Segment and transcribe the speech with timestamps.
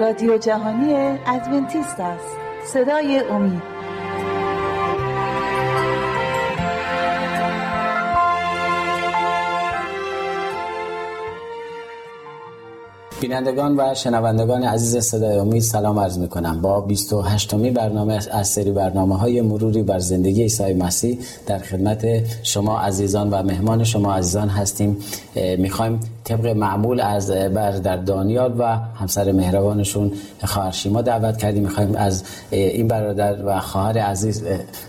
[0.00, 2.36] رادیو جهانی ادونتیست است.
[2.66, 3.62] صدای امید.
[13.20, 18.48] بینندگان و شنوندگان عزیز صدای امید سلام عرض می کنم با 28 می برنامه از
[18.48, 22.06] سری برنامه های مروری بر زندگی عیسی مسیح در خدمت
[22.42, 24.96] شما عزیزان و مهمان شما عزیزان هستیم.
[25.58, 27.30] می‌خوایم طبق معمول از
[27.82, 30.12] در دانیال و همسر مهربانشون
[30.44, 31.62] خواهر شیما دعوت کردیم.
[31.62, 34.42] می‌خوایم از این برادر و خواهر عزیز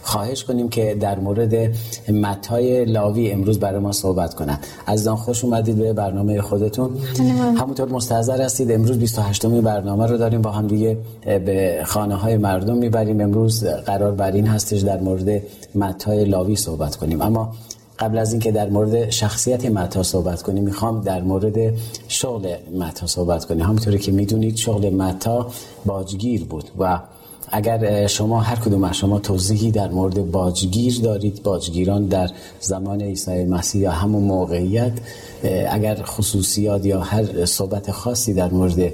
[0.04, 1.72] خواهش کنیم که در مورد
[2.14, 4.66] متای لاوی امروز برای ما صحبت کنند.
[4.88, 6.98] عزیزان خوش اومدید به برنامه خودتون.
[7.58, 8.72] همونطور مستحضر هستید.
[8.72, 13.22] امروز 28 می برنامه رو داریم با هم دیگه به خانه های مردم می‌بریم.
[13.22, 15.42] امروز قرار بر این هستش در مورد
[15.76, 17.22] متای لاوی صحبت کنیم.
[17.22, 17.52] اما
[18.02, 21.74] قبل از اینکه در مورد شخصیت متا صحبت کنیم می‌خوام در مورد
[22.08, 23.62] شغل متا صحبت کنیم.
[23.62, 25.48] همونطوری که می‌دونید شغل متا
[25.86, 27.00] باجگیر بود و
[27.52, 32.30] اگر شما هر کدوم از شما توضیحی در مورد باجگیر دارید باجگیران در
[32.60, 34.92] زمان عیسی مسیح یا همون موقعیت
[35.70, 38.94] اگر خصوصیات یا هر صحبت خاصی در مورد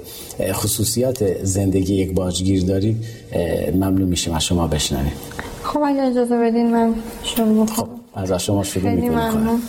[0.52, 3.04] خصوصیات زندگی یک باجگیر دارید
[3.74, 5.12] ممنون میشیم از شما بشنویم
[5.62, 9.62] خب اگر اجازه بدین من شروع خب از شما شروع می‌کنیم.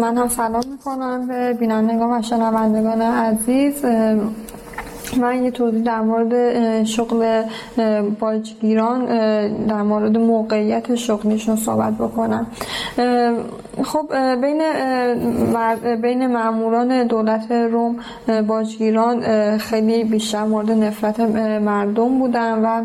[0.00, 3.84] من هم سلام می‌کنم به بینندگان و شنوندگان عزیز.
[5.20, 7.42] من یه توضیح در مورد شغل
[8.20, 9.06] باجگیران
[9.66, 12.46] در مورد موقعیت شغلیشون صحبت بکنم.
[13.84, 14.06] خب
[14.40, 14.62] بین
[16.02, 17.96] بین ماموران دولت روم
[18.48, 19.22] باجگیران
[19.58, 21.20] خیلی بیشتر مورد نفرت
[21.60, 22.84] مردم بودن و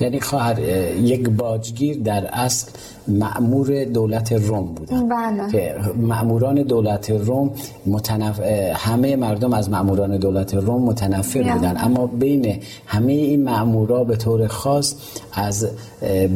[0.00, 0.58] یعنی خواهر
[0.98, 2.70] یک باجگیر در اصل
[3.08, 5.52] معمور دولت روم بودن بله.
[5.52, 7.50] که معموران دولت روم
[7.86, 8.40] متنف...
[8.74, 11.52] همه مردم از معموران دولت روم متنفر بله.
[11.52, 14.94] بودن اما بین همه این معمورا به طور خاص
[15.32, 15.68] از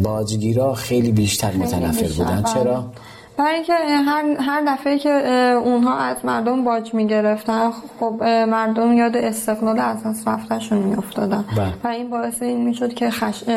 [0.02, 2.24] باجگیرا خیلی بیشتر خیلی متنفر بیشتر.
[2.24, 2.54] بودن بله.
[2.54, 2.84] چرا؟
[3.36, 3.72] برای اینکه
[4.06, 5.10] هر هر دفعه که
[5.64, 7.70] اونها از مردم باج می‌گرفتن
[8.00, 11.72] خب مردم یاد استقلال از از رفتنشون میافتادن بله.
[11.84, 13.48] و این باعث این می‌شد که خش...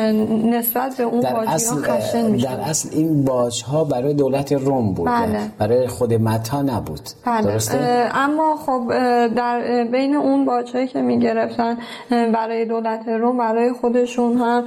[0.44, 4.94] نسبت به اون باجی ها خشن می‌شد در اصل این باج ها برای دولت روم
[4.94, 5.40] بود بله.
[5.58, 7.42] برای خود متا نبود بله.
[7.42, 8.92] درسته؟ اما خب
[9.28, 11.78] در بین اون باج هایی که می‌گرفتن
[12.10, 14.64] برای دولت روم برای خودشون هم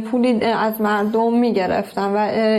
[0.00, 2.16] پولی از مردم می‌گرفتن و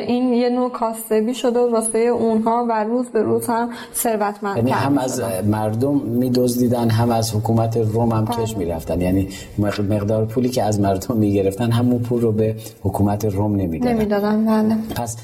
[0.08, 4.98] این یه نوع کاسبی شده واسه اونها و روز به روز هم ثروتمند یعنی هم
[4.98, 8.66] از مردم میدزدیدن هم از حکومت روم هم کش بله.
[8.66, 9.02] می‌رفتن.
[9.02, 9.28] یعنی
[9.90, 13.94] مقدار پولی که از مردم می‌گرفتن همون پول رو به حکومت روم نمی‌دادن.
[13.94, 14.76] نمی‌دادن بله.
[14.96, 15.18] پس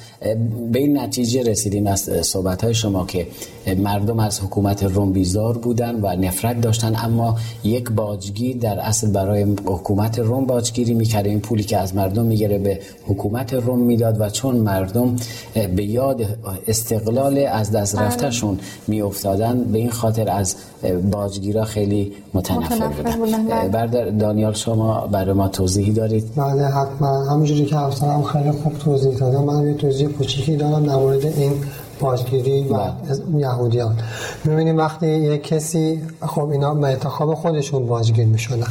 [0.71, 3.27] به این نتیجه رسیدیم از صحبت های شما که
[3.77, 6.95] مردم از حکومت روم بیزار بودن و نفرت داشتن.
[7.03, 11.25] اما یک باجگیر در اصل برای حکومت روم باجگیری می‌کرد.
[11.25, 15.15] این پولی که از مردم می‌گیره به حکومت روم می‌داد و چون مردم
[15.75, 16.21] به یاد
[16.67, 18.05] استقلال از دست بله.
[18.05, 20.55] رفتهشون می افتادن به این خاطر از
[21.11, 23.47] باجگیرا خیلی متنفر, بودن.
[23.47, 23.69] بله.
[23.69, 27.25] بردر دانیال شما برای ما توضیحی دارید؟ بله حتما.
[27.25, 31.53] همینجوری که هم خیلی خوب توضیح دادم من یه توضیح کوچیکی دارم در مورد این
[32.01, 32.93] باجگیری و بله.
[33.35, 33.97] یهودیان.
[34.43, 38.67] می‌بینیم وقتی یک کسی خب اینا به انتخاب خودشون باجگیر می‌شدن.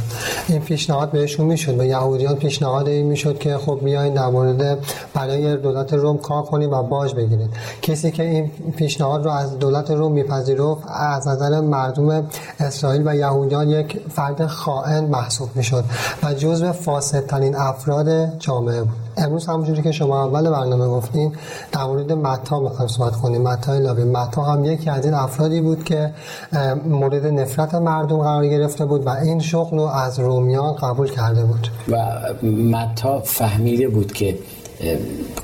[0.47, 1.77] این پیشنهاد بهشون می‌شد.
[1.77, 4.77] به یهودیان پیشنهاد این می‌شد که خب بیاین در مورد
[5.13, 7.49] برای دولت روم کار کنیم و باج بگیرید
[7.81, 12.27] کسی که این پیشنهاد رو از دولت روم میپذیرفت از نظر مردم
[12.59, 15.83] اسرائیل و یهودیان یک فرد خائن محسوب می‌شد
[16.23, 19.10] و جزو فاسدترین افراد جامعه بود.
[19.17, 21.35] امروز همونجوری که شما اول برنامه گفتین
[21.71, 25.83] در مورد متا می‌خوایم صحبت کنیم متا لاوی متا هم یکی از این افرادی بود
[25.83, 26.13] که
[26.85, 31.67] مورد نفرت مردم قرار گرفته بود و این شغل رو از رومیان قبول کرده بود
[31.87, 31.97] و
[32.71, 34.39] متا فهمیده بود که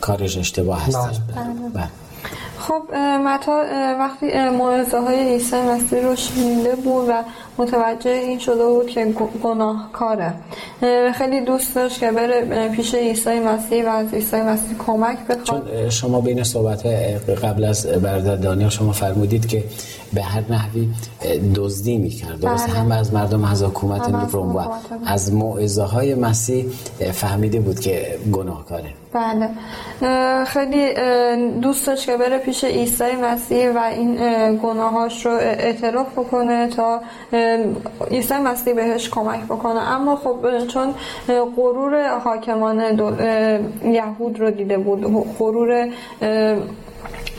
[0.01, 1.45] کارش اشتباه هست بله.
[1.73, 1.89] بله.
[2.59, 2.95] خب
[3.25, 3.63] متا
[3.99, 7.23] وقتی موعظه های عیسی مسیح رو شنیده بود و
[7.57, 9.13] متوجه این شده بود که
[9.43, 10.33] گناهکاره.
[11.13, 15.43] خیلی دوست داشت که بره پیش عیسی مسیح و از عیسی مسیح کمک بخواد.
[15.43, 16.85] چون شما بین صحبت
[17.43, 19.63] قبل از برادر دانیال شما فرمودید که
[20.13, 20.89] به هر نحوی
[21.55, 22.39] دزدی می‌کرد.
[22.39, 22.77] درست بله.
[22.77, 24.63] هم از مردم از حکومت روم و
[25.05, 26.65] از موعظه های مسیح
[27.11, 28.89] فهمیده بود که گناهکاره.
[29.13, 29.49] بله.
[30.45, 30.93] خیلی
[31.61, 34.15] دوست داشت که بره پیش عیسی مسیح و این
[34.63, 37.01] گناهاش رو اعتراف بکنه تا
[38.11, 39.79] عیسی مسیح بهش کمک بکنه.
[39.79, 40.93] اما خب چون
[41.57, 42.81] غرور حاکمان
[43.85, 45.05] یهود رو دیده بود
[45.39, 45.89] غرور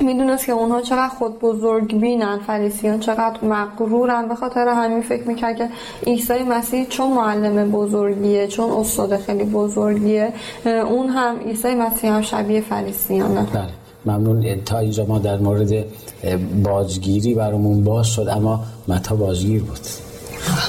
[0.01, 4.29] می‌دونست که اونها چقدر خود بزرگ بینن فریسیان چقدر مغرورن.
[4.29, 5.69] به خاطر همین فکر می‌کرد که
[6.07, 10.33] عیسی مسیح چون معلم بزرگیه چون استاد خیلی بزرگیه
[10.67, 13.47] اون هم عیسی مسیح هم شبیه فریسیانه.
[13.55, 13.69] بله
[14.07, 14.65] ممنون.
[14.65, 15.85] تا اینجا ما در مورد
[16.65, 19.81] باجگیری برامون باز شد اما متا باجگیر بود.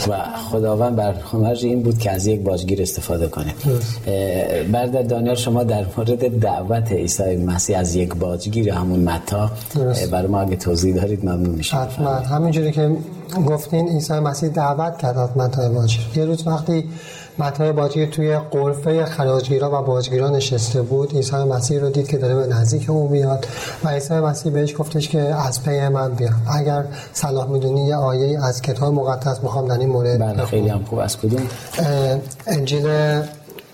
[0.07, 0.17] و
[0.51, 3.53] خداوند برنامه‌اش این بود که از یک باجگیر استفاده کنه.
[4.71, 9.51] برادر دانیال شما در مورد دعوت عیسی مسیح از یک باجگیر همون متا
[10.11, 12.09] برای ما اگه توضیح دارید ممنون میشه حتما.
[12.09, 12.91] همینجوری که
[13.47, 16.83] گفتین عیسی مسیح دعوت کرد از متا باجگیر یه روز وقتی
[17.39, 21.15] متای باجگیر توی قرفه خراجگیرا و باجگیرا نشسته بود.
[21.15, 23.47] عیسی مسیح رو دید که داره به نزدیک او میاد
[23.83, 26.29] و عیسی مسیح بهش گفتش که از پی من بیا.
[26.53, 30.83] اگر صلاح می‌دونی یه آیه از کتاب مقدس می‌خوام در این مورد بله خیلی هم
[30.89, 30.99] خوب.
[30.99, 31.41] از کدوم؟
[32.47, 32.87] انجیل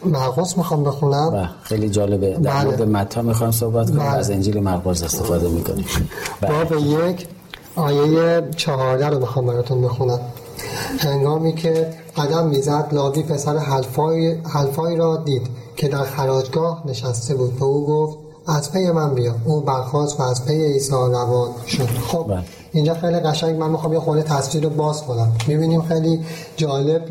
[0.06, 1.32] مرقس می‌خوام بخونم.
[1.32, 2.30] بله خیلی جالبه.
[2.30, 2.64] در بله.
[2.64, 4.08] مورد متا می‌خوام صحبت کنم بله.
[4.08, 5.86] از انجیل مرقس استفاده می‌کنیم.
[6.42, 7.28] باب یک
[7.76, 10.20] آیه چهارده رو می‌خوام براتون بخونم.
[11.00, 11.88] هنگامی که
[12.18, 17.60] قدم می‌زد لاوی پسر حلفای, حلفای را دید که در خراجگاه نشسته بود.
[17.60, 19.36] به او گفت از پی من بیا.
[19.46, 21.84] او برخواست و از پی عیسی روان شد.
[21.84, 22.44] خب بله.
[22.72, 25.32] اینجا خیلی قشنگ من می‌خوام یه خورده تصویر رو باز کنم.
[25.48, 26.20] می‌بینیم خیلی
[26.58, 27.02] جالب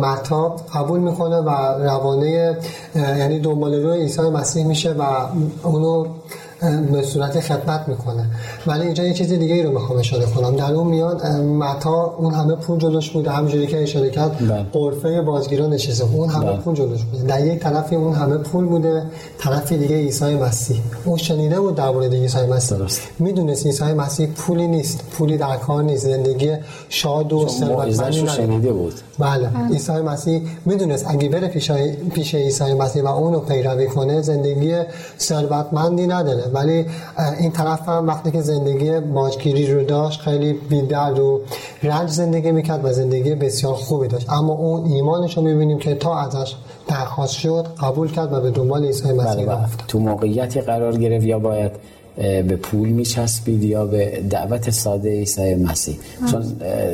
[0.00, 1.48] متا قبول می‌کنه و
[1.82, 2.58] روانه
[2.94, 5.02] یعنی دنبال روی عیسی مسیح میشه و
[5.62, 6.06] اونو
[6.92, 8.26] به صورت خدمت می‌کنه.
[8.66, 10.56] ولی اینجا یه چیز دیگه ای رو می‌خوام اشاره کنم.
[10.56, 13.30] در اون میاد متا اون همه پول جلوش بوده.
[13.30, 14.66] همونجوری که اشاره کرد بله.
[14.72, 16.04] قرفه بازگیران نشسته.
[16.04, 16.56] اون همه بله.
[16.56, 17.24] پول جلوش بوده.
[17.24, 19.02] در یک طرفی اون همه پول بوده.
[19.38, 20.80] طرفی دیگه عیسی مسیح.
[21.04, 22.78] اون شنیده بود در مورد عیسی مسیح.
[23.18, 25.00] می‌دونست عیسی مسیح پولی نیست.
[25.12, 26.04] پولی در کار نیست.
[26.04, 26.52] زندگی
[26.88, 28.94] شاد و ثروتمندی شنیده بود.
[29.18, 29.48] بله.
[29.72, 31.64] عیسی مسیح می‌دونست اگه بره پیش
[32.14, 34.74] پیش عیسی مسیح و اونو پیروی کنه زندگی
[35.18, 36.42] ثروتمندی نداره.
[36.54, 36.86] ولی
[37.40, 41.40] این طرف هم وقتی که زندگی باجگیری رو داشت خیلی بیدرد و
[41.82, 44.30] رنج زندگی می‌کرد و زندگی بسیار خوبی داشت.
[44.30, 46.54] اما اون ایمانش رو می‌بینیم که تا ازش
[46.88, 49.86] درخواست شد قبول کرد و به دنبال عیسی مسیح بله رفت.
[49.88, 51.72] تو موقعیتی قرار گرفت یا باید
[52.16, 55.96] به پول میچسبید یا به دعوت ساده عیسی مسیح.
[56.30, 56.42] چون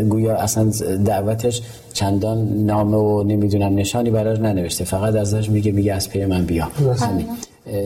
[0.08, 0.70] گویا اصلا
[1.04, 1.62] دعوتش
[1.92, 4.84] چندان نامه و نمی‌دونم نشانی براش ننوشته.
[4.84, 6.68] فقط ازش میگه میگه از پی من بیا.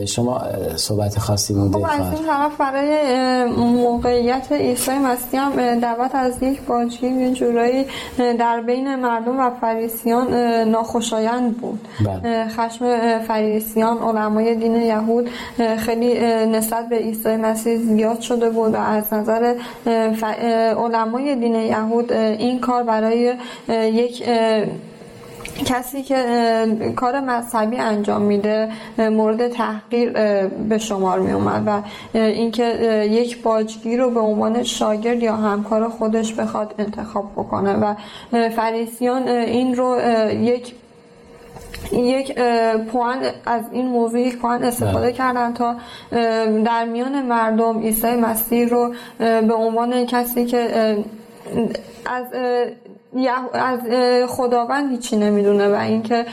[0.07, 0.41] شما
[0.75, 6.61] صحبت خاصی مونده خب از این طرف برای موقعیت عیسی مسیح هم دعوت از یک
[6.61, 7.85] باجی یه جورایی
[8.17, 10.33] در بین مردم و فریسیان
[10.63, 12.47] ناخوشایند بود بله.
[12.47, 15.29] خشم فریسیان علمای دین یهود
[15.77, 19.55] خیلی نسبت به عیسی مسیح زیاد شده بود و از نظر
[20.77, 23.33] علمای دین یهود این کار برای
[23.69, 24.23] یک
[25.65, 26.23] کسی که
[26.95, 30.11] کار مذهبی انجام میده مورد تحقیر
[30.69, 31.81] به شمار می اومد و
[32.17, 32.63] اینکه
[33.11, 37.95] یک باجگیر رو به عنوان شاگرد یا همکار خودش بخواد انتخاب بکنه و
[38.49, 39.99] فریسیان این رو
[40.31, 40.75] یک
[41.93, 42.39] یک
[42.91, 45.11] پوان از این موضوع یک پوان استفاده بله.
[45.11, 45.75] کردن تا
[46.65, 50.95] در میان مردم عیسی مسیح رو به عنوان کسی که
[52.05, 52.25] از
[53.53, 53.79] از
[54.27, 56.25] خداوند هیچی نمی‌دونه و اینکه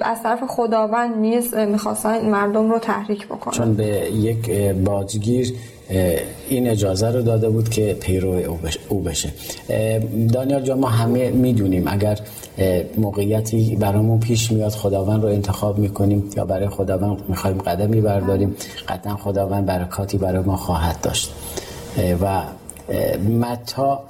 [0.00, 3.52] از طرف خداوند نیست می‌خواستن مردم رو تحریک بکنن.
[3.52, 5.54] چون به یک باجگیر
[6.48, 8.58] این اجازه رو داده بود که پیرو
[8.88, 9.28] او بشه.
[10.32, 12.18] دانیال جان ما همه می‌دونیم اگر
[12.98, 18.56] موقعیتی برامون پیش میاد خداوند رو انتخاب می‌کنیم یا برای خداوند می‌خوایم قدمی برداریم
[18.88, 21.32] قطعا خداوند برکاتی برای ما خواهد داشت.
[22.22, 22.42] و
[23.40, 24.00] متا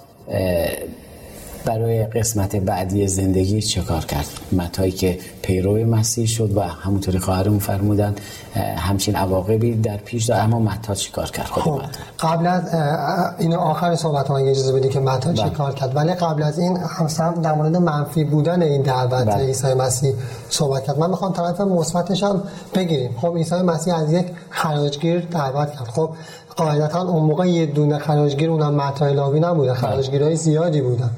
[1.69, 7.59] برای قسمت بعدی زندگی چه کار کرد؟ متایی که پیرو مسیح شد و همونطوری خواهرمون
[7.59, 8.15] فرمودن
[8.77, 11.83] همچین عواقبی در پیش داره اما متا چی کار کرد؟ خود خب
[12.19, 12.63] قبل از
[13.39, 15.51] این آخر صحبت ها اجازه بدید که متا چی بله.
[15.51, 16.77] کار کرد؟ ولی قبل از این
[17.19, 19.47] هم در مورد منفی بودن این دعوت بله.
[19.47, 20.13] عیسی مسیح
[20.51, 20.99] صحبت کرد.
[20.99, 22.43] من می‌خوام طرف مثبتش هم
[22.75, 23.17] بگیریم.
[23.21, 25.89] خب عیسی مسیح از یک خراجگیر دعوت کرد.
[25.89, 26.11] خب
[26.59, 29.81] قاعدتا اون موقع یه دونه خراجگیر اونم متای لاوی نبودن بله.
[29.81, 31.11] خراجگیرای زیادی بودن.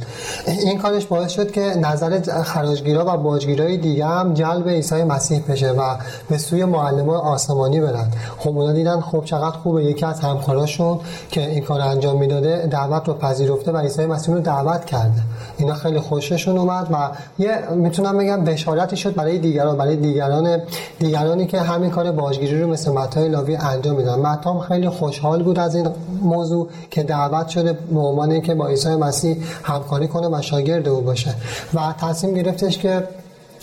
[0.47, 5.71] این کارش باعث شد که نظر خراجگیرا و باجگیرای دیگه هم جلب عیسی مسیح بشه
[5.71, 5.97] و
[6.29, 8.07] به سوی معلم آسمانی برن.
[8.39, 10.99] خب اونا دیدن خب چقدر خوبه یکی از همکاراشون
[11.31, 15.23] که این کار انجام می‌داده دعوت رو پذیرفته و عیسی مسیح رو دعوت کرده.
[15.59, 16.97] اینا خیلی خوششون اومد و
[17.43, 20.59] یه می‌تونم بگم بشارتی شد برای دیگران برای دیگران
[20.99, 24.15] دیگرانی که همین کار باجگیری رو مثل متای لاوی انجام میدن.
[24.15, 25.89] متام خیلی خوشحال خوشحال بود از این
[26.23, 31.01] موضوع که دعوت شده به عنوان که با عیسی مسیح همکاری کنه و شاگرد او
[31.01, 31.35] باشه
[31.75, 33.03] و تصمیم گرفتش که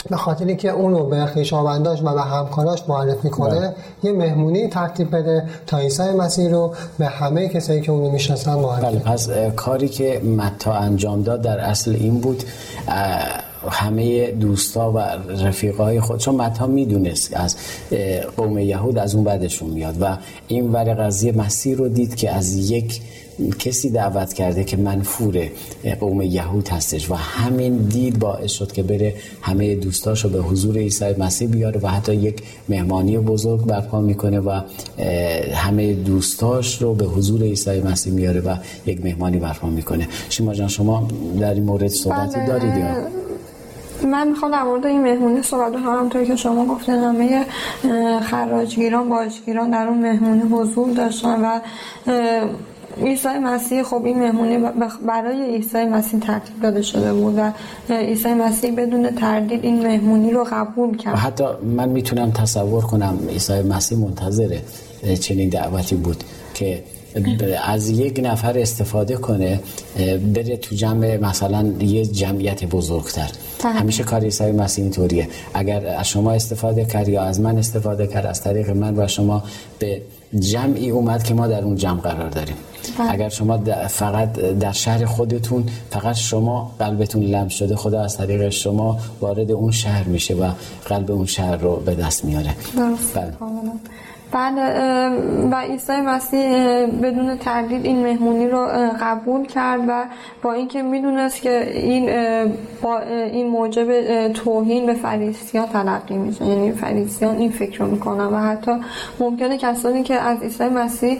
[0.09, 3.74] به خاطری که اون رو به خویشاونداش و به همکاراش معرفی کنه بله.
[4.03, 8.86] یه مهمونی ترتیب بده تا عیسی مسیح رو به همه کسایی که اونو می‌شناسن معرفی
[8.86, 12.43] بله پس کاری که متا انجام داد در اصل این بود
[13.69, 14.97] همه دوستا و
[15.45, 17.55] رفیقای خود چون متا می‌دونست از
[18.38, 22.71] قوم یهود از اون بعدشون میاد و این ور قضیه مسیر رو دید که از
[22.71, 23.01] یک
[23.59, 25.50] کسی دعوت کرده که منفور
[26.00, 30.77] قوم یهود هستش و همین دید باعث شد که بره همه دوستاش رو به حضور
[30.77, 34.62] عیسی مسیح بیاره و حتی یک مهمانی بزرگ برپا می‌کنه و
[35.53, 38.55] همه دوستاش رو به حضور عیسی مسیح میاره و
[38.86, 41.07] یک مهمانی برپا می‌کنه شما جان شما
[41.39, 42.47] در این مورد صحبتی بله.
[42.47, 42.95] دارید یا
[44.04, 46.10] من می‌خوام در مورد این مهمونی صحبت بکنم.
[46.10, 47.46] طوری که شما گفتین همه
[48.22, 51.60] خراجگیران باجگیران در اون مهمونی حضور داشتن و
[53.04, 54.58] عیسی مسیح خب این مهمونی
[55.08, 57.51] برای عیسی مسیح ترتیب داده شده بود و
[57.94, 61.16] عیسی مسیح بدون تردید این مهمونی رو قبول کرد.
[61.16, 61.44] حتی
[61.77, 64.58] من می‌تونم تصور کنم عیسی مسیح منتظر
[65.22, 66.24] چنین دعوتی بود
[66.54, 66.84] که
[67.65, 69.59] از یک نفر استفاده کنه
[70.36, 73.29] بره تو جمع مثلا یه جمعیت بزرگتر
[73.63, 73.74] بله.
[73.74, 78.25] همیشه کار عیسی مسیح اینطوریه اگر از شما استفاده کرد یا از من استفاده کرد
[78.25, 79.43] از طریق من و شما
[79.79, 80.01] به
[80.39, 82.55] جمعی اومد که ما در اون جمع قرار داریم
[83.00, 83.12] بله.
[83.12, 83.57] اگر شما
[83.88, 89.71] فقط در شهر خودتون فقط شما قلبتون لمس شده خدا از طریق شما وارد اون
[89.71, 90.51] شهر میشه و
[90.86, 92.55] قلب اون شهر رو به دست میاره
[93.15, 93.33] بله.
[94.31, 94.63] بله
[95.51, 96.50] و عیسی مسیح
[96.86, 98.67] بدون تردید این مهمونی رو
[99.01, 100.05] قبول کرد و
[100.41, 102.10] با اینکه می‌دونست که این
[102.81, 106.46] با این موجب توهین به فریسیان تلقی میشه.
[106.46, 108.72] یعنی فریسیان این فکر رو می‌کنن و حتی
[109.19, 111.19] ممکنه کسانی که از عیسی مسیح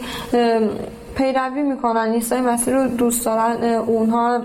[1.16, 4.40] پیروی می‌کنن عیسی مسیح رو دوست دارن اونها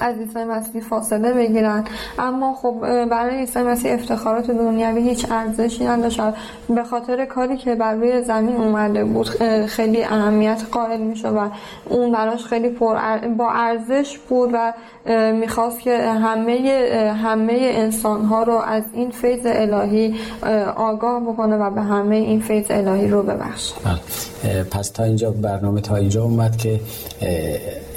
[0.00, 1.84] از عیسی مسیح فاصله بگیرن
[2.18, 2.74] اما خب
[3.10, 6.20] برای عیسی مسیح افتخارات دنیوی هیچ ارزشی نداشت
[6.68, 9.28] به خاطر کاری که بر روی زمین اومده بود
[9.66, 11.48] خیلی اهمیت قائل میشه و
[11.88, 14.72] اون براش خیلی پر با ارزش بود و
[15.32, 20.14] می‌خواست که همه همه انسان ها رو از این فیض الهی
[20.76, 23.74] آگاه بکنه و به همه این فیض الهی رو ببخشه.
[24.70, 26.80] پس تا اینجا برنامه تا اینجا اومد که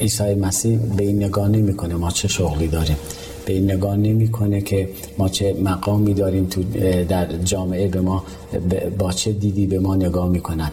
[0.01, 2.97] عیسی مسیح به این نگاه نمی‌کنه ما چه شغلی داریم.
[3.45, 6.63] به این نگاه نمی‌کنه که ما چه مقامی داریم تو
[7.03, 8.23] در جامعه به ما
[8.99, 10.71] با چه دیدی به ما نگاه می‌کنن.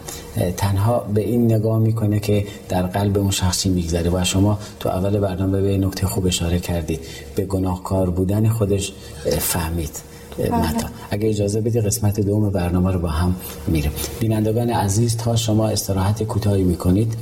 [0.57, 5.19] تنها به این نگاه می‌کنه که در قلب اون شخصی میگذره و شما تو اول
[5.19, 6.99] برنامه به نکته خوب اشاره کردید
[7.35, 8.93] به گناهکار بودن خودش
[9.39, 10.14] فهمید.
[10.39, 10.87] متا.
[11.11, 13.35] اگه اجازه بدی قسمت دوم برنامه رو با هم
[13.67, 13.91] میریم.
[14.19, 17.13] بینندگان عزیز تا شما استراحت کوتاهی می‌کنید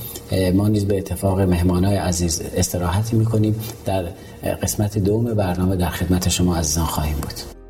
[0.53, 3.55] ما نیز به اتفاق مهمانای عزیز استراحتی می‌کنیم.
[3.85, 4.03] در
[4.61, 7.62] قسمت دوم برنامه در خدمت شما عزیزان خواهیم بود.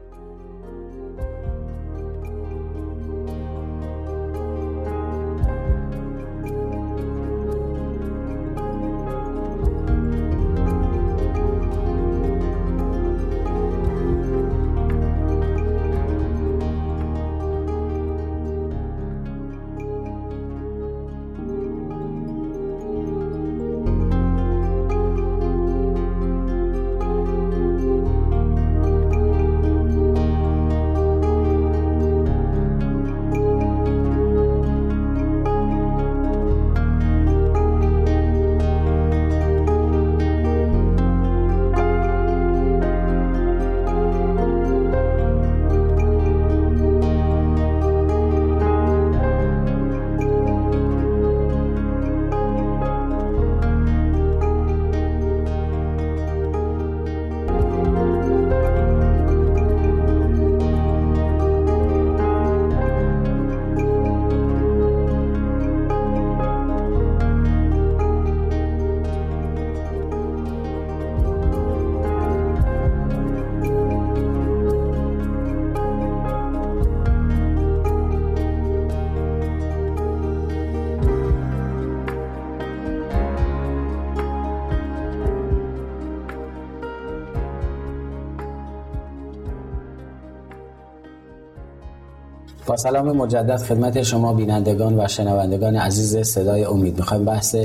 [92.75, 96.97] سلام مجدد خدمت شما بینندگان و شنوندگان عزیز صدای امید.
[96.97, 97.55] می‌خوایم بحث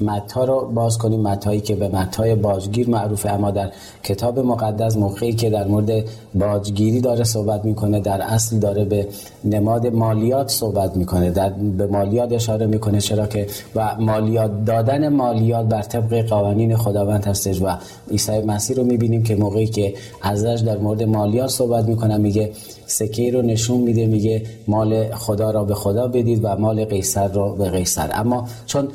[0.00, 1.20] متا رو باز کنیم.
[1.20, 3.70] متایی که به متای باجگیر معروفه اما در
[4.02, 6.04] کتاب مقدس موقعی که در مورد
[6.34, 9.08] باجگیری داره صحبت می‌کنه در اصل داره به
[9.44, 11.30] نماد مالیات صحبت می‌کنه.
[11.30, 13.00] در به مالیات اشاره می‌کنه.
[13.00, 17.66] چرا که و مالیات دادن مالیات بر طبق قوانین خداوند هستش و
[18.10, 22.50] عیسی مسیح رو می‌بینیم که موقعی که ازش در مورد مالیات صحبت می‌کنه میگه
[22.86, 27.48] سکه رو نشون میده میگه مال خدا را به خدا بدید و مال قیصر را
[27.48, 28.10] به قیصر.
[28.14, 28.88] اما چون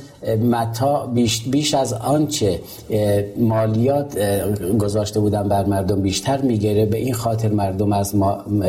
[0.51, 2.60] متا بیش, بیش از آنچه
[3.38, 4.17] مالیات
[4.79, 8.15] گذاشته بودن بر مردم بیشتر می‌گیره به این خاطر مردم از,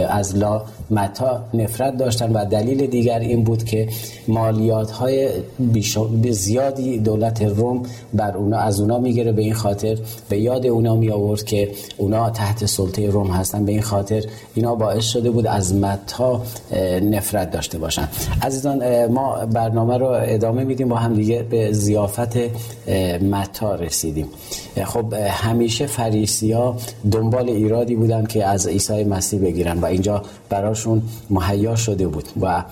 [0.09, 3.89] از لا متا نفرت داشتن و دلیل دیگر این بود که
[4.29, 5.29] مالیات های
[6.31, 7.83] زیادی دولت روم
[8.15, 9.33] بر اونا از اونا می‌گیره.
[9.33, 9.99] به این خاطر
[10.29, 13.65] به یاد اونا می آورد که اونا تحت سلطه روم هستن.
[13.65, 14.25] به این خاطر
[14.55, 16.43] اینا باعث شده بود از متا
[17.03, 18.09] نفرت داشته باشن.
[18.43, 22.37] عزیزان ما برنامه رو ادامه میدیم با هم دیگه به زیافت
[23.31, 24.27] متا رسیدیم.
[24.85, 26.77] خب همیشه فریسی ها
[27.11, 32.65] دنبال ایرادی بودن که از عیسی مسیح بگیرن و اینجا براشون مهیا شده بود و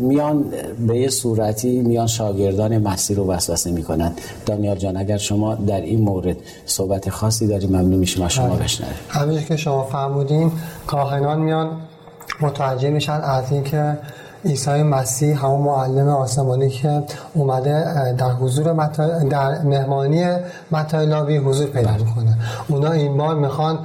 [0.00, 0.44] میان
[0.86, 4.12] به یه صورتی میان شاگردان مسیح رو وسوسه می‌کنن.
[4.46, 6.36] دانیال جان اگر شما در این مورد
[6.66, 8.64] صحبت خاصی داری ممنون میشم شما بله.
[8.64, 8.96] بشنوید.
[9.08, 10.52] همینجور که شما فرمودین
[10.96, 11.70] کاهنان میان
[12.40, 13.98] متوجه میشن از اینکه
[14.44, 17.02] عیسی مسیح همون معلم آسمانی که
[17.34, 18.72] اومده در حضور
[19.30, 20.24] در مهمانی
[20.70, 21.06] متای
[21.38, 21.90] حضور پیدا.
[21.92, 22.38] می‌کنه
[22.68, 23.78] اونا این بار می‌خوان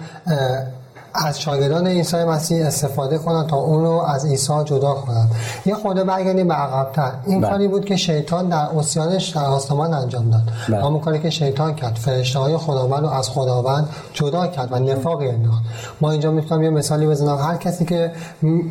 [1.13, 5.31] از شاگردان عیسی مسیح استفاده کنند تا اون رو از عیسی جدا کنند.
[5.65, 7.11] یه خود برگردیم به عقبتر.
[7.25, 7.49] این بله.
[7.49, 10.41] کاری بود که شیطان در اسیانش در آسمان انجام داد.
[10.69, 10.85] بله.
[10.85, 11.95] همون کاری که شیطان کرد.
[11.95, 15.63] فرشته های خداوند رو از خداوند جدا کرد و نفاق انداخت.
[16.01, 17.37] ما اینجا می‌تونم یه مثالی بزنم.
[17.37, 18.11] هر کسی که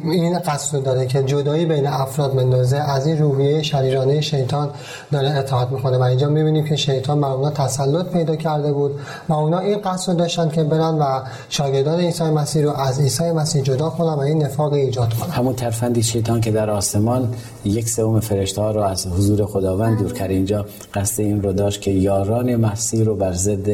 [0.04, 4.70] این قصد داره که جدایی بین افراد مندازه از این روحیه شریرانه شیطان
[5.12, 9.32] داره اطاعت می‌کنه و اینجا می‌بینیم که شیطان بر اونا تسلط پیدا کرده بود و
[9.32, 13.90] اونا این قصد داشتن که برن و شاگردان عیسی مسیح رو از عیسی مسیح جدا
[13.90, 15.30] کنم و این نفاق ایجاد کنم.
[15.30, 17.34] همون ترفندی شیطان که در آسمان
[17.64, 20.30] یک سوم فرشته ها رو از حضور خداوند دور کرد.
[20.30, 23.68] اینجا قصد این رو داشت که یاران مسیح رو بر ضد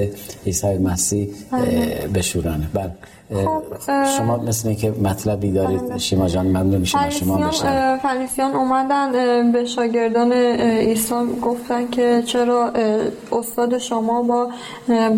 [0.46, 1.28] عیسی مسیح.
[2.14, 2.68] بشورانه.
[2.74, 2.92] بله.
[4.18, 5.96] شما مثل که مطلبی دارید.
[5.96, 12.72] شیما جان ممنون میشم شما بشنوید فلیسیان اومدن به شاگردان عیسی گفتن که چرا
[13.32, 14.48] استاد شما با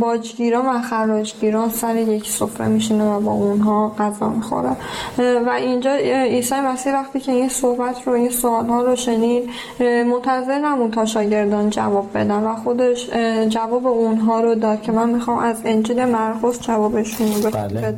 [0.01, 4.77] باجگیران و خراجگیران سر یک سفره میشینه و با اونها غذا می‌خوره
[5.19, 10.59] و اینجا عیسی مسیح وقتی که این صحبت رو این سوال ها رو شنید منتظر
[10.59, 13.11] نمون تا شاگردان جواب بدن و خودش
[13.49, 17.98] جواب اونها رو داد که من می‌خوام از انجیل مرقس جوابشون رو بله.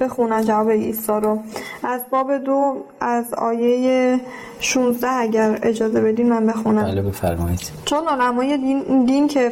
[0.00, 1.38] بخونن جواب عیسی رو.
[1.82, 4.20] از باب دو از آیه
[4.60, 7.60] 16 اگر اجازه بدین من بخونم بله بفرمایید.
[7.84, 9.50] چون علمای دین, دین که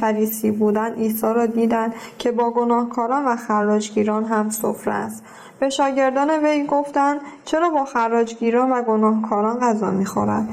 [0.00, 5.22] فریسی بودن عیسی را دیدن که با گناهکاران و خراجگیران هم سفره است.
[5.60, 10.48] به شاگردان وی گفتند چرا با خراجگیران و گناهکاران غذا می‌خورد؟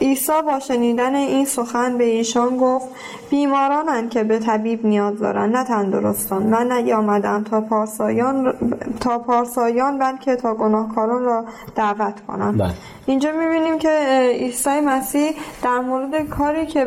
[0.00, 2.86] عیسی با شنیدن این سخن به ایشان گفت
[3.30, 8.52] بیمارانند که به طبیب نیاز دارند نه تندرستان من نیامدم تا پارسایان
[9.00, 11.44] تا پارسایان بلکه تا گناهکاران را
[11.76, 12.70] دعوت کنم بله.
[13.06, 13.88] اینجا می‌بینیم که
[14.40, 15.30] عیسی مسیح
[15.62, 16.84] در مورد کاری که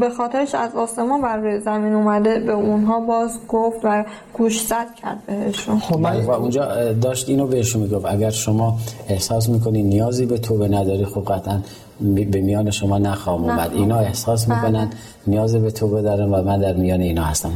[0.00, 5.22] به خاطرش از آسمان بر روی زمین اومده به اونها باز گفت و گوشزد کرد
[5.26, 8.78] بهشون خب و اونجا داشت اینو بهشون می‌گفت اگر شما
[9.08, 11.60] احساس می‌کنی نیازی به توبه نداری خب قطعا
[12.00, 13.70] به میان شما نخواهم اومد.
[13.72, 14.56] اینا احساس بله.
[14.56, 14.90] می‌کنن
[15.26, 17.50] نیاز به توبه دارن و من در میان اینا هستم.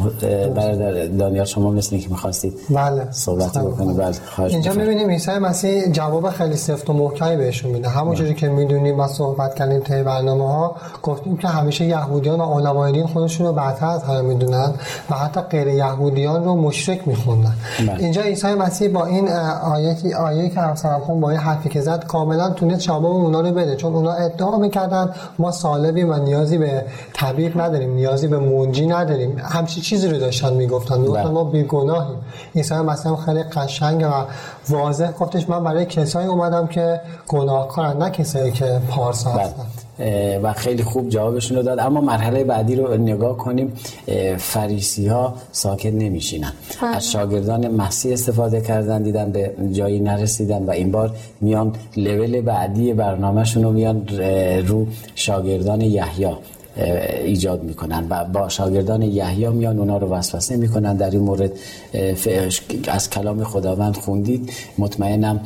[0.55, 3.09] برادر دانیال شما مثل که می‌خواستید بله.
[3.11, 3.97] صحبت بکنید.
[3.97, 4.15] بله
[4.49, 7.89] اینجا می‌بینیم عیسی مسیح جواب خیلی سفت و محکمی بهشون میده.
[7.89, 12.93] همونجوری که می‌دونیم ما صحبت کردیم طی برنامه ها گفتیم که همیشه یهودیان و علمای
[12.93, 14.75] دین خودشون رو برتر از همه می‌دونن
[15.11, 17.55] و حتی غیر یهودیان رو مشرک میخوندن.
[17.79, 17.97] بله.
[17.99, 19.29] اینجا عیسی مسیح با این
[19.63, 20.61] آیه آیه که
[21.07, 24.59] خون با این حرفی که زد کاملا تونست جواب اونا رو بده چون اونا ادعا
[24.59, 30.19] می‌کردن ما سالبیم و نیازی به طبیب نداریم نیازی به منجی نداریم همچی چیزی رو
[30.19, 31.33] داشتن می‌گفتن می‌گفتن بله.
[31.33, 32.19] ما بیگناهیم
[32.55, 34.25] عیسی مثلا خیلی قشنگ و
[34.73, 39.43] واضح گفتش من برای کسایی اومدم که گناهکارن نه کسایی که پارسا بله.
[39.43, 39.67] هستن
[40.43, 41.79] و خیلی خوب جوابشون رو داد.
[41.79, 43.73] اما مرحله بعدی رو نگاه کنیم.
[44.39, 46.53] فریسی ها ساکت نمیشینن.
[46.83, 46.97] بله.
[46.97, 52.93] از شاگردان مسیح استفاده کردن دیدن به جایی نرسیدن و این بار میان لول بعدی
[52.93, 54.09] برنامهشون رو میان
[54.67, 56.37] رو شاگردان یحیی.
[57.25, 61.53] ایجاد می‌کنن و با شاگردان یحیی میان اونا رو وسوسه می‌کنن در این مورد.
[62.89, 64.53] از کلام خداوند خوندید.
[64.79, 65.41] مطمئنم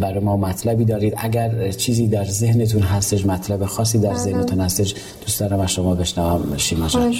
[0.00, 1.14] برای ما مطلبی دارید.
[1.16, 4.18] اگر چیزی در ذهنتون هستش مطلب خاصی در بله.
[4.18, 6.56] ذهنتون هستش دوست دارم از شما بشنوم.
[6.56, 7.14] شیما جان.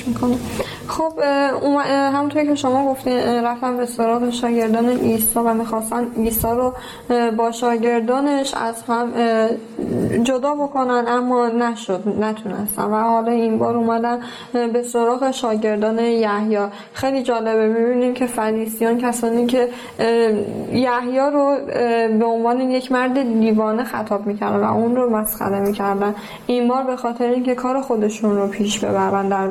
[0.89, 1.13] خب
[1.87, 6.73] همونطوری که شما گفتین رفتم به سراغ شاگردان عیسی و می‌خواستن عیسی رو
[7.39, 9.13] با شاگردانش از هم
[10.23, 12.83] جدا بکنن اما نشد نتونستن.
[12.83, 14.21] و حالا این بار اومدن
[14.53, 16.59] به سراغ شاگردان یحیی.
[16.93, 17.69] خیلی جالبه.
[17.69, 19.69] می‌بینیم که فریسیان کسانی که
[20.73, 21.57] یحیی رو
[22.19, 26.15] به عنوان یک مرد دیوانه خطاب می‌کردن و اون رو مسخره می‌کردن.
[26.47, 29.47] این بار به خاطر اینکه کار خودشون رو پیش ببرن در,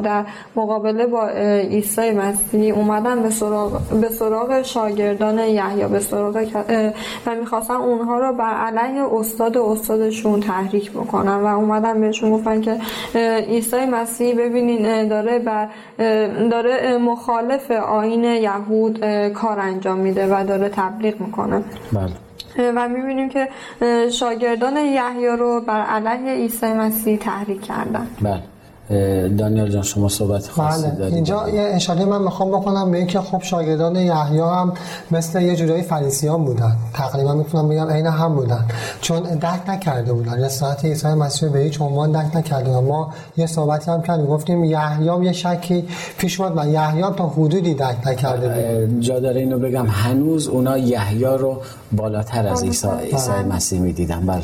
[0.00, 0.24] در
[0.56, 6.46] مقابله با عیسی مسیح اومدن به سراغ, به سراغ شاگردان یحیی به سراغ
[7.26, 12.60] و می‌خواستن اونها رو بر علیه استاد و استادشون تحریک بکنن و اومدن بهشون گفتن
[12.60, 12.76] که
[13.48, 15.68] عیسی مسیح ببینین داره بر
[16.50, 21.62] داره مخالف آین یهود کار انجام میده و داره تبلیغ می‌کنه.
[21.92, 22.72] بله.
[22.76, 23.48] و می‌بینیم که
[24.10, 28.06] شاگردان یحیی رو بر علیه عیسی مسیح تحریک کردن.
[28.22, 28.42] بله.
[29.38, 30.94] دانیال جان شما صحبت خاصی بله.
[30.94, 31.14] دارید.
[31.14, 34.72] اینجا یه اشاره من می‌خوام بکنم به اینکه خب شاگردان یحیی هم
[35.10, 36.76] مثل یه جورایی فریسیان بودن.
[36.94, 38.64] تقریبا می‌تونم بگم عین هم بودن.
[39.00, 40.44] چون درک نکرده بودن.
[40.44, 44.26] رسالت عیسی مسیح به هیچ عنوان درک نکرده ما یه صحبتی هم کردیم.
[44.26, 49.00] گفتیم یحیی یه شکی پیش اومد و یحیی تا حدودی درک نکرده بود.
[49.00, 49.86] جا داره اینو بگم.
[49.86, 51.60] هنوز اونا یحیی رو
[51.92, 54.26] بالاتر از عیسی عیسی مسیح می‌دیدن.
[54.26, 54.42] بله.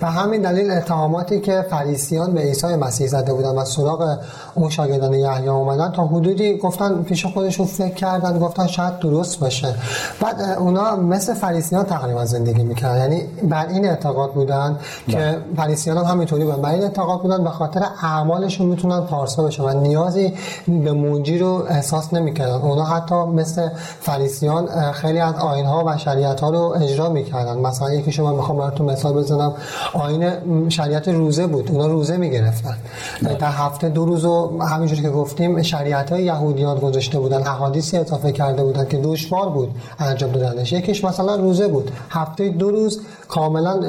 [0.00, 4.18] به همین دلیل اتهاماتی که فریسیان به عیسی مسیح زده بودن و سراغ
[4.54, 5.92] اون شاگردان یحیی اومدن.
[5.92, 9.74] تا حدودی گفتن پیش خودشون فکر کردن گفتن شاید درست باشه.
[10.20, 12.98] بعد اونا مثل فریسیان تقریبا زندگی می‌کردن.
[12.98, 15.38] یعنی بر این اعتقاد بودن که بله.
[15.56, 16.62] فریسیان هم همینطوری بودن.
[16.62, 20.34] بر این اعتقاد بودن به خاطر اعمالشون می‌تونن پارسا بشن و نیازی
[20.68, 22.54] به منجی رو احساس نمی‌کردن.
[22.54, 23.68] اونا حتی مثل
[24.00, 27.58] فریسیان خیلی از آینها و شریعت ها رو اجرا می‌کردن.
[27.58, 29.54] مثلا یکی شما می‌خوام براتون مثال بزنم.
[29.94, 30.30] آین
[30.68, 31.70] شریعت روزه بود.
[31.70, 32.76] اونا روزه می‌گرفتن.
[33.22, 33.34] بله.
[33.34, 38.32] در هفته دو روز و همینجوری که گفتیم شریعت های یهودیان گذاشته بودن احادیثی اضافه
[38.32, 40.72] کرده بودن که دشوار بود انجام دادنش.
[40.72, 41.90] یکیش مثلا روزه بود.
[42.10, 43.80] هفته دو روز کاملا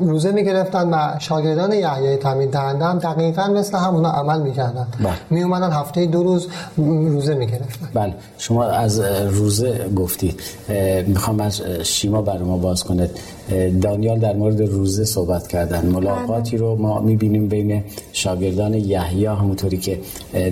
[0.00, 4.86] روزه می‌گرفتن و شاگردان یحیی تامین دهنده هم دقیقا مثل همونا عمل می‌کردن.
[5.00, 5.12] بله.
[5.30, 7.88] می اومدن هفته دو روز روزه می‌گرفتن.
[7.94, 8.14] بله.
[8.38, 10.40] شما از روزه گفتید.
[11.06, 13.10] می‌خوام از شیما بر ما باز کنید.
[13.82, 15.86] دانیال در مورد روزه صحبت کردن.
[15.86, 20.00] ملاقاتی رو ما می‌بینیم بین شاگردان یحیی همونطوری که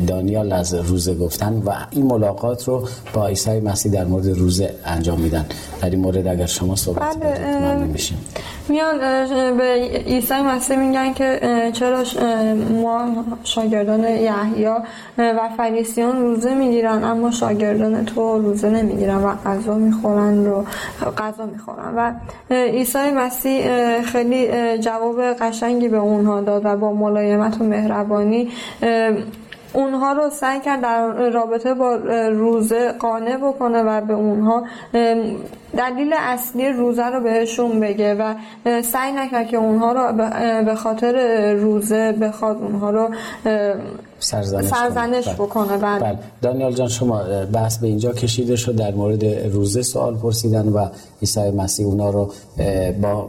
[0.07, 5.21] دانیال از روزه گفتن و این ملاقات رو با عیسی مسیح در مورد روزه انجام
[5.21, 5.47] میدن.
[5.81, 8.19] در این مورد اگر شما صحبت بله میشیم.
[8.69, 8.99] میان
[9.57, 11.41] به عیسی مسیح میگن که
[11.73, 12.03] چرا
[12.83, 14.67] ما شاگردان یحیی
[15.19, 20.65] و فریسیان روزه می‌گیرن اما شاگردان تو روزه نمی‌گیرن و غذا می‌خورن رو
[21.19, 21.95] غذا می‌خورن.
[21.97, 22.13] و
[22.51, 23.63] عیسی مسیح
[24.03, 28.49] خیلی جواب قشنگی به اونها داد و با ملایمت و مهربانی
[29.73, 31.95] اونها رو سعی کرد در رابطه با
[32.29, 34.65] روزه قانع بکنه و به اونها
[35.77, 38.35] دلیل اصلی روزه رو بهشون بگه و
[38.83, 40.13] سعی نکرد که اونها رو
[40.65, 43.11] به خاطر روزه بخواد اونها رو
[44.19, 45.35] سرزنش, سرزنش بله.
[45.35, 46.01] بکنه بله.
[46.01, 46.19] بله.
[46.43, 50.89] دانیال جان شما بحث به اینجا کشیده شد در مورد روزه سوال پرسیدن و
[51.21, 52.33] عیسی مسیح اونا رو
[53.03, 53.29] با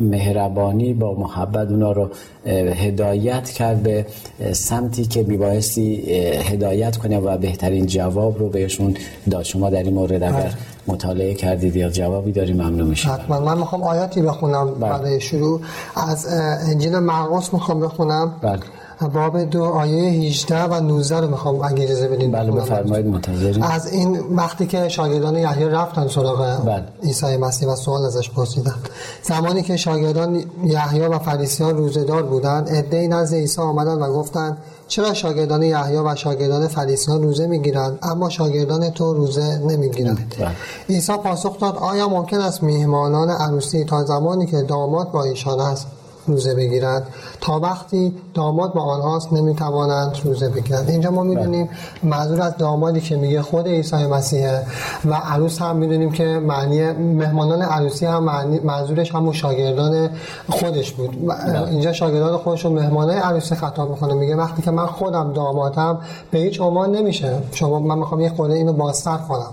[0.00, 2.10] مهربانی با محبت اونا رو
[2.46, 4.06] هدایت کرد به
[4.52, 5.94] سمتی که میبایستی
[6.42, 8.96] هدایت کنه و بهترین جواب رو بهشون
[9.30, 10.54] داد شما در این مورد اگر بله.
[10.86, 14.90] مطالعه کردید یا جوابی داری ممنون میشم حتما من می‌خوام آیاتی بخونم بله.
[14.90, 15.60] برای شروع
[15.96, 16.26] از
[16.70, 18.60] انجیل مرقس می‌خوام بخونم بله
[19.08, 22.32] باب دو آیه 18 و 19 رو می‌خوام اگه اجازه بدین.
[22.32, 23.62] بله بفرمایید منتظریم.
[23.62, 26.84] از این وقتی که شاگردان یحیی رفتن سراغ بله.
[27.02, 28.74] عیسی مسیح و سوال ازش پرسیدن.
[29.22, 34.58] زمانی که شاگردان یحیی و فریسیان روزه‌دار بودند عده‌ای نزد عیسی آمدند و گفتند
[34.88, 40.50] چرا شاگردان یحیی و شاگردان فریسیان روزه می‌گیرند اما شاگردان تو روزه نمی‌گیرند؟ بله.
[40.88, 45.86] عیسی پاسخ داد آیا ممکن است میهمانان عروسی تا زمانی که داماد با ایشان است؟
[46.26, 47.06] روزه بگیرند.
[47.40, 50.90] تا وقتی داماد با آنهاست نمی‌توانند روزه بگیرند.
[50.90, 51.68] اینجا ما می‌دونیم
[52.02, 54.62] منظور از دامادی که میگه خود عیسی مسیحه
[55.04, 60.10] و عروس هم می‌دونیم که معنی مهمانان عروسی هم معنی منظورش همون شاگردان
[60.50, 61.30] خودش بود.
[61.70, 64.14] اینجا شاگردان خودش رو مهمانان عروسی خطاب می‌کنه.
[64.14, 65.98] میگه وقتی که من خودم دامادم
[66.30, 67.38] به هیچ عنوان نمیشه.
[67.52, 69.50] شما من می‌خوام یه خورده اینو بازتر کنم.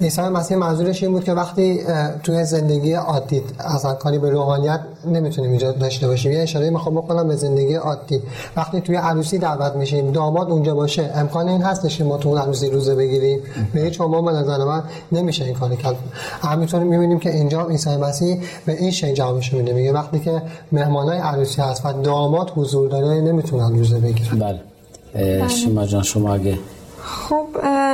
[0.00, 1.80] عیسی مسیح منظورش این بود که وقتی
[2.22, 6.32] توی زندگی عادی اصلا کاری به روحانیت نمی‌تونیم اینجا داشته باشیم.
[6.32, 8.22] یه اشاره می‌خوام بکنم به زندگی عادی.
[8.56, 12.38] وقتی توی عروسی دعوت میشیم داماد اونجا باشه امکان این هستش که ما تو اون
[12.38, 13.40] عروسی روزه بگیریم.
[13.74, 15.96] به هیچ عنوان به نظر من نمیشه این کاری کرد.
[16.42, 19.72] همینطور می‌بینیم که اینجا عیسی مسیح به این شی جوابش میده.
[19.72, 20.42] میگه وقتی که
[20.72, 24.38] مهمانای عروسی هست و داماد حضور داره نمی‌تونن روزه بگیرن.
[24.38, 25.48] بله.
[25.48, 26.58] شما جان شما اگه
[27.04, 27.46] خب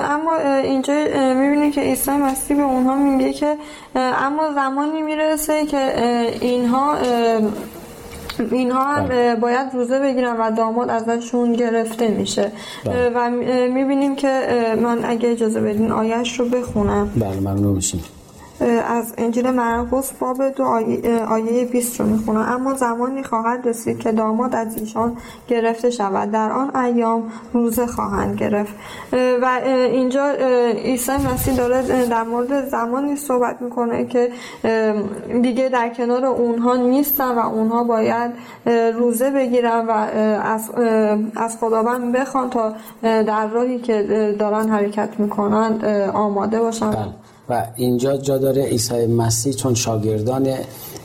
[0.04, 0.94] اما اینجا
[1.36, 3.56] می‌بینید که عیسی مسیح به اونها میگه که
[3.94, 5.92] اما زمانی می‌رسه که
[6.40, 6.94] اینها
[8.40, 9.34] اینها هم بله.
[9.34, 12.52] باید روزه بگیرن و داماد ازشون گرفته میشه
[12.84, 13.12] بله.
[13.14, 13.30] و
[13.74, 14.42] می‌بینیم که
[14.82, 18.04] من اگه اجازه بدین آیش رو بخونم بله ممنون میشیم
[18.88, 20.64] از انجیل مرقس باب دو
[21.28, 22.46] آیه 20 رو می‌خونم.
[22.48, 25.16] اما زمانی خواهد رسید که داماد از ایشان
[25.48, 26.30] گرفته شود.
[26.30, 28.74] در آن ایام روزه خواهند گرفت.
[29.42, 30.30] و اینجا
[30.84, 34.30] عیسی مسیح داره در مورد زمانی صحبت می‌کنه که
[35.42, 38.32] دیگه در کنار اونها نیستن و اونها باید
[38.94, 40.70] روزه بگیرن و از,
[41.36, 45.80] از خداوند بخوان تا در راهی که دارن حرکت می‌کنن
[46.14, 46.90] آماده باشن.
[46.90, 47.08] بله.
[47.48, 50.48] و اینجا جا داره عیسی مسیح چون شاگردان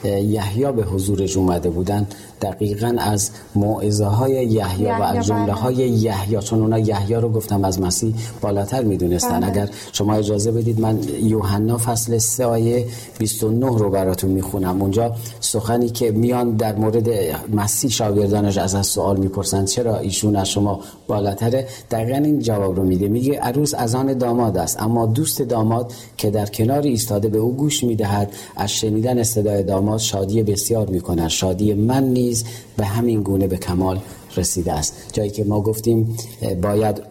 [0.03, 2.07] یحیی به حضورش اومده بودن.
[2.41, 5.53] دقیقا از موعظه های یحیی و از جمله بله.
[5.53, 6.39] های یحیی.
[6.39, 9.39] چون اونا یحیی رو گفتم از مسیح بالاتر می‌دونستن.
[9.39, 9.51] بله.
[9.51, 12.85] اگر شما اجازه بدید من یوحنا فصل 3 آیه
[13.17, 14.81] 29 رو براتون می‌خونم.
[14.81, 17.09] اونجا سخنی که میان در مورد
[17.53, 22.83] مسیح شاگردانش از از سوال می‌پرسن چرا ایشون از شما بالاتره؟ دقیقا این جواب رو
[22.83, 23.07] میده.
[23.07, 27.55] میگه عروس از آن داماد است اما دوست داماد که در کنار ایستاده به او
[27.55, 31.27] گوش می‌دهد از شنیدن صدای داماد شادی بسیار می‌کند.
[31.27, 32.30] شادی من نیز
[32.77, 33.99] به همین گونه به کمال
[34.37, 34.93] رسیده است.
[35.13, 36.17] جایی که ما گفتیم
[36.61, 37.01] باید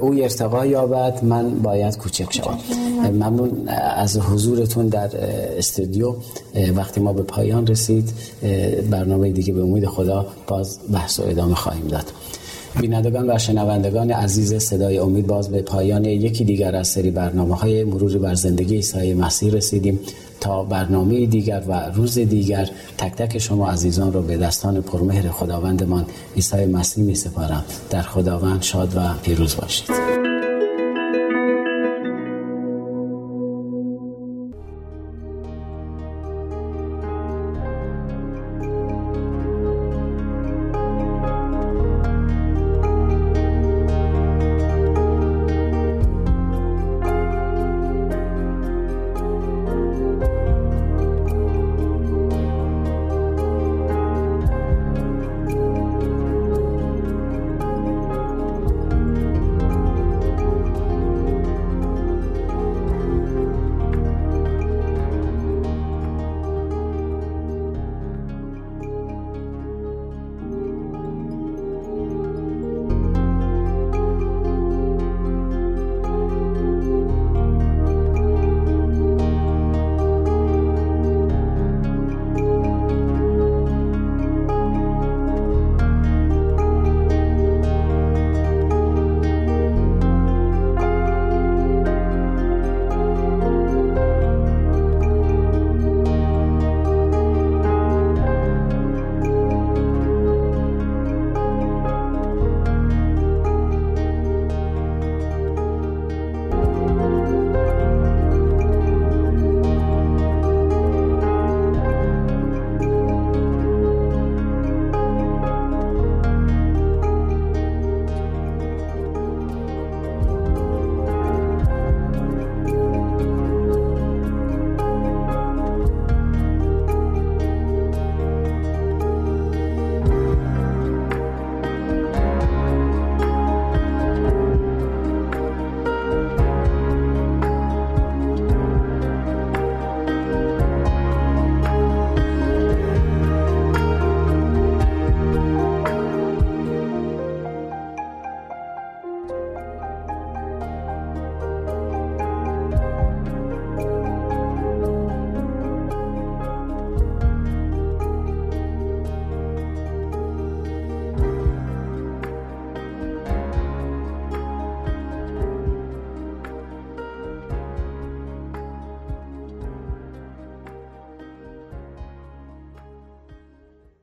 [0.00, 2.58] او ارتقا یابد من باید کوچک شوم.
[3.08, 5.10] ممنون از حضورتون در
[5.58, 6.14] استودیو.
[6.76, 8.12] وقتی ما به پایان رسید
[8.90, 12.04] برنامه دیگه به امید خدا باز بحث و ادامه خواهیم داد.
[12.80, 17.84] بینندگان و شنوندگان عزیز صدای امید باز به پایان یکی دیگر از سری برنامه های
[17.84, 20.00] مروری بر زندگی عیسی مسیح رسیدیم.
[20.42, 26.06] تا برنامه دیگر و روز دیگر تک تک شما عزیزان رو به دستان پرمهر خداوندمان
[26.36, 27.64] عیسی مسیح می سپارم.
[27.90, 30.21] در خداوند شاد و پیروز باشید.